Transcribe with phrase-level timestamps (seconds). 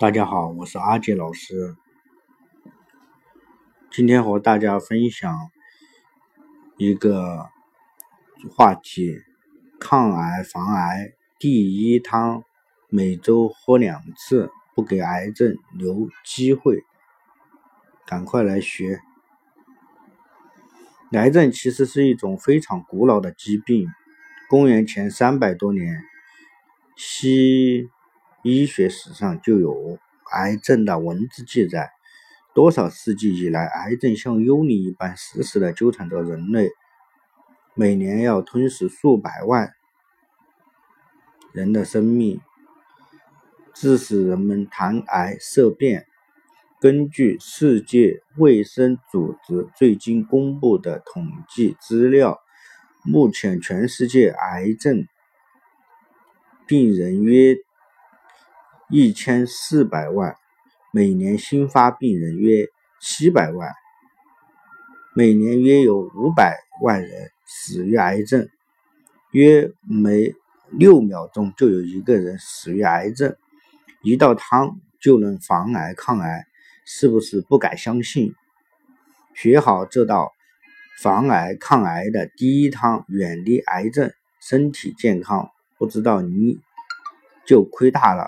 [0.00, 1.76] 大家好，我是阿杰老师。
[3.90, 5.50] 今天和大家分享
[6.78, 7.50] 一个
[8.56, 9.20] 话题：
[9.78, 12.42] 抗癌防癌第一汤，
[12.88, 16.82] 每周喝两次，不给癌症留机会。
[18.06, 19.02] 赶快来学！
[21.12, 23.86] 癌症其实是一种非常古老的疾病，
[24.48, 26.02] 公元前三百多年，
[26.96, 27.90] 西。
[28.42, 29.98] 医学史上就有
[30.32, 31.90] 癌症的文字记载，
[32.54, 36.70] 多少世纪以来，癌症像幽灵一般死死的纠缠着人类，
[37.74, 39.74] 每年要吞噬数百万
[41.52, 42.40] 人的生命，
[43.74, 46.06] 致使人们谈癌色变。
[46.80, 52.40] 根据世界卫生组织最近公布的统计资料，
[53.04, 55.06] 目前全世界癌症
[56.66, 57.56] 病人约。
[58.92, 60.34] 一千四百万，
[60.92, 62.66] 每年新发病人约
[63.00, 63.70] 七百万，
[65.14, 68.48] 每年约有五百万人死于癌症，
[69.30, 70.34] 约每
[70.72, 73.36] 六秒钟就有一个人死于癌症。
[74.02, 76.46] 一道汤就能防癌抗癌，
[76.84, 78.34] 是不是不敢相信？
[79.36, 80.32] 学好这道
[81.00, 86.58] 防癌抗癌的第一汤，远离癌症，身体健康，不知道你
[87.46, 88.26] 就亏大了。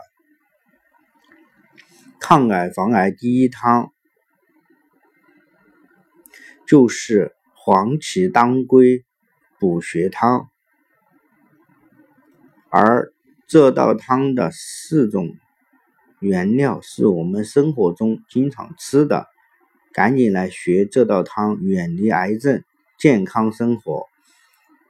[2.22, 3.92] 抗癌防癌第一汤
[6.68, 9.04] 就是黄芪当归
[9.58, 10.48] 补血汤，
[12.70, 13.12] 而
[13.48, 15.36] 这道汤的四种
[16.20, 19.26] 原料是我们生活中经常吃的，
[19.92, 22.62] 赶紧来学这道汤，远离癌症，
[23.00, 24.06] 健康生活。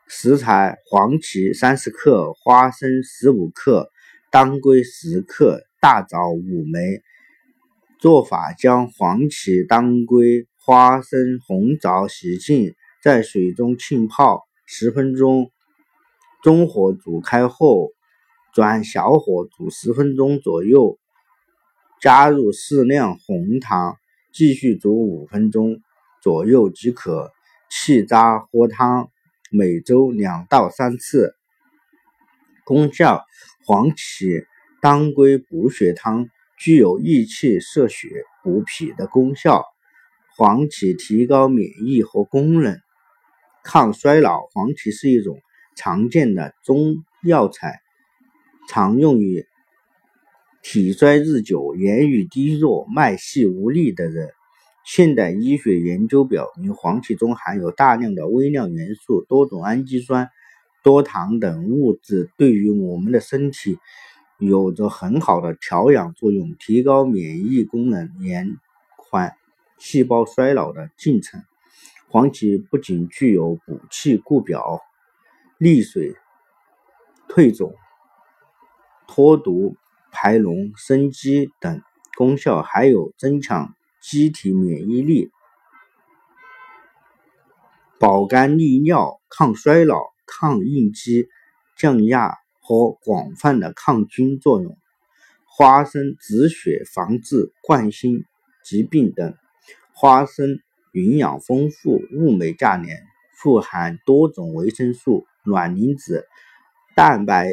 [0.06, 3.91] 食材：黄芪三十克，花生十五克，
[4.30, 7.03] 当归十克，大枣五枚。
[8.03, 15.53] 做法：将黄芪、当归、花生、红枣洗净，在水中浸泡十分钟，
[16.43, 17.93] 中火煮开后，
[18.53, 20.99] 转小火煮十分钟左右，
[22.00, 23.97] 加入适量红糖，
[24.32, 25.81] 继续煮五分钟
[26.21, 27.31] 左右即可。
[27.71, 29.10] 气渣喝汤，
[29.53, 31.37] 每周两到三次。
[32.65, 33.25] 功效：
[33.65, 34.44] 黄芪、
[34.81, 36.28] 当归补血汤。
[36.62, 39.65] 具有益气摄血、补脾的功效。
[40.37, 42.78] 黄芪提高免疫和功能，
[43.65, 44.43] 抗衰老。
[44.53, 45.41] 黄芪是一种
[45.75, 47.81] 常见的中药材，
[48.69, 49.45] 常用于
[50.62, 54.31] 体衰日久、言语低弱、脉细无力的人。
[54.84, 60.29] 现代医学研究表明，黄芪中含有大量的微量元素、多种氨基酸、
[60.84, 63.81] 多糖等物质，对于我们的身体。
[64.48, 68.58] 有着很好的调养作用，提高免疫功能，延
[68.97, 69.36] 缓
[69.78, 71.44] 细胞衰老的进程。
[72.08, 74.81] 黄芪不仅具有补气固表、
[75.58, 76.16] 利水
[77.28, 77.75] 退肿、
[79.06, 79.76] 脱毒
[80.10, 81.81] 排脓、生肌等
[82.16, 85.31] 功效，还有增强机体免疫力、
[88.00, 91.28] 保肝利尿、抗衰老、抗应激、
[91.76, 92.41] 降压。
[92.62, 94.78] 和广泛的抗菌作用，
[95.45, 98.25] 花生止血、防治冠心
[98.65, 99.34] 疾病等。
[99.93, 100.61] 花生
[100.93, 103.03] 营养丰富，物美价廉，
[103.34, 106.25] 富含多种维生素、卵磷脂、
[106.95, 107.49] 蛋白、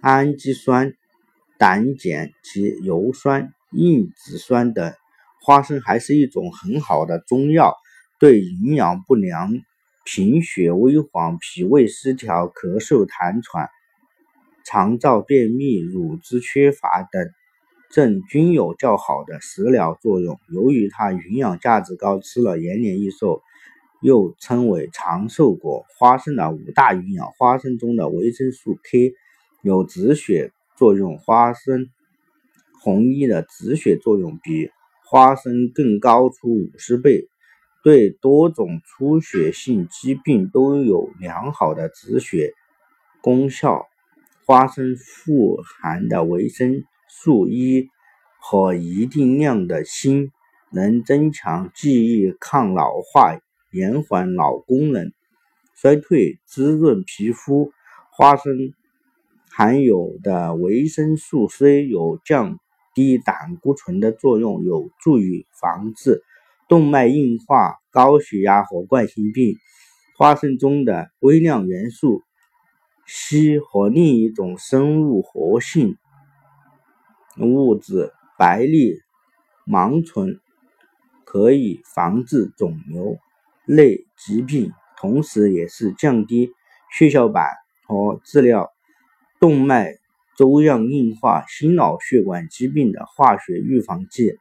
[0.00, 0.94] 氨基酸、
[1.58, 4.94] 胆碱及油酸、硬脂酸等。
[5.40, 7.74] 花生还是一种很好的中药，
[8.18, 9.52] 对营养不良。
[10.10, 13.68] 贫血、微黄、脾胃失调、咳嗽、痰喘、
[14.64, 17.30] 肠燥便秘、乳汁缺乏等
[17.90, 20.40] 症均有较好的食疗作用。
[20.50, 23.42] 由于它营养价值高，吃了延年益寿，
[24.00, 25.84] 又称为长寿果。
[25.98, 29.12] 花生的五大营养：花生中的维生素 K
[29.60, 31.90] 有止血作用，花生
[32.80, 34.70] 红衣的止血作用比
[35.04, 37.28] 花生更高出五十倍。
[37.82, 42.52] 对多种出血性疾病都有良好的止血
[43.22, 43.86] 功效。
[44.44, 47.88] 花生富含的维生素 E
[48.40, 50.30] 和一定量的锌，
[50.70, 53.38] 能增强记忆、抗老化、
[53.72, 55.12] 延缓脑功能
[55.74, 57.72] 衰退、滋润皮肤。
[58.10, 58.72] 花生
[59.50, 62.58] 含有的维生素 C 有降
[62.94, 66.24] 低胆固醇的作用，有助于防治。
[66.68, 69.56] 动脉硬化、高血压和冠心病。
[70.16, 72.22] 花生中的微量元素
[73.06, 75.96] 硒和另一种生物活性
[77.38, 79.00] 物质白藜
[79.64, 80.40] 芒醇，
[81.24, 83.16] 可以防治肿瘤
[83.64, 86.50] 类疾病，同时也是降低
[86.90, 87.46] 血小板
[87.86, 88.72] 和治疗
[89.38, 89.98] 动脉
[90.36, 94.36] 粥样硬化、心脑血管疾病的化学预防剂。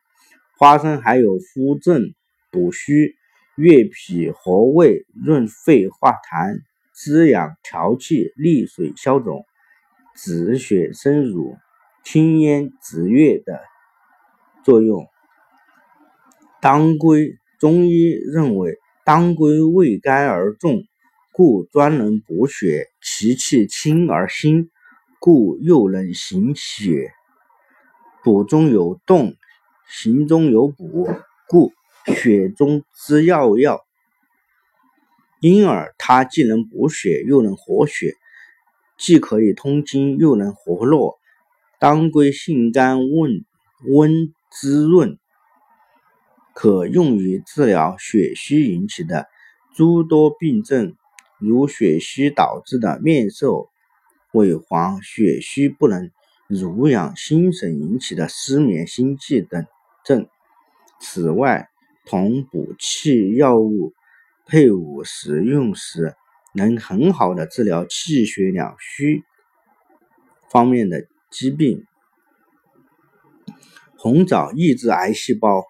[0.59, 2.15] 花生还有扶正
[2.49, 3.15] 补虚、
[3.55, 6.61] 悦脾和胃、润肺化痰、
[6.95, 9.45] 滋养调气、利水消肿、
[10.15, 11.55] 止血生乳、
[12.03, 13.59] 清咽止月的
[14.63, 15.05] 作用。
[16.59, 20.81] 当归，中医认为当归味甘而重，
[21.31, 24.71] 故专能补血；其气清而辛，
[25.19, 27.11] 故又能行血。
[28.23, 29.35] 补中有动。
[29.89, 31.09] 行中有补，
[31.47, 31.71] 故
[32.05, 33.85] 血中之要药。
[35.39, 38.15] 因而它既能补血，又能活血，
[38.97, 41.19] 既可以通经，又能活络。
[41.79, 43.45] 当归性甘温
[43.85, 45.17] 温滋润，
[46.55, 49.27] 可用于治疗血虚引起的
[49.75, 50.95] 诸多病症，
[51.37, 53.47] 如血虚导致的面色
[54.33, 56.09] 萎黄、血虚不能
[56.47, 59.65] 濡养、心神引起的失眠、心悸等。
[60.07, 60.29] 症。
[61.01, 61.67] 此外，
[62.05, 63.93] 同补气药物
[64.45, 66.15] 配伍使用时，
[66.53, 69.23] 能很好的治疗气血两虚
[70.49, 71.83] 方面的疾病。
[73.97, 75.65] 红枣抑制癌细胞。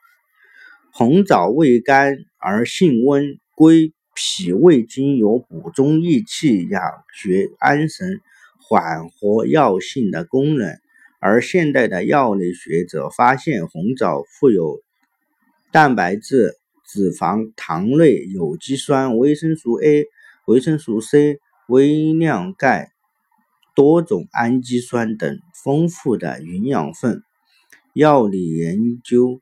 [0.92, 6.81] 红枣味甘而性温，归脾胃经，有补中益气、养
[7.12, 8.22] 血安神、
[8.60, 10.80] 缓和药性的功能。
[11.19, 14.80] 而现代的药理学者发现，红枣富有
[15.72, 16.54] 蛋白质、
[16.86, 20.06] 脂肪、糖类、有机酸、维生素 A、
[20.46, 22.92] 维生素 C、微量钙、
[23.75, 27.24] 多种氨基酸等丰富的营养分。
[27.94, 29.42] 药理研究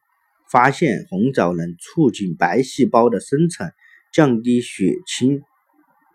[0.50, 3.70] 发现，红枣能促进白细胞的生成，
[4.14, 5.42] 降低血清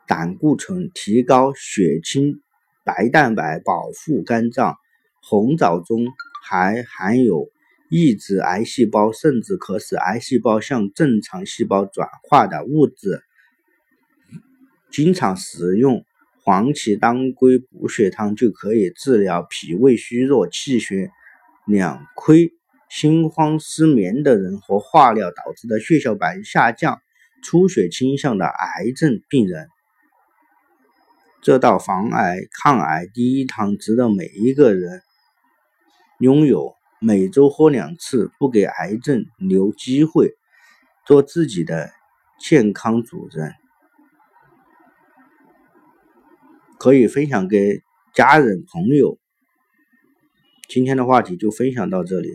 [0.08, 2.40] 胆固醇，提高血清
[2.82, 4.76] 白蛋白，保护肝脏。
[5.30, 6.08] 红枣中
[6.42, 7.48] 还含有
[7.88, 13.22] 抑制癌细胞，甚至可使癌细胞向正常细胞转化的物质。
[14.90, 16.04] 经常食用
[16.42, 21.12] 黄芪当归补血汤，就可以治疗脾胃虚弱、气血
[21.64, 22.50] 两亏、
[22.88, 27.00] 心慌失眠的人和化疗导致的血小板下降、
[27.44, 29.68] 出血倾向的癌症病人。
[31.40, 35.02] 这道防癌抗癌第一汤，值得每一个人。
[36.20, 40.34] 拥有每周喝两次，不给癌症留机会，
[41.06, 41.90] 做自己的
[42.38, 43.54] 健康主人。
[46.78, 47.80] 可以分享给
[48.12, 49.18] 家人朋友。
[50.68, 52.28] 今天的话题就分享到这里。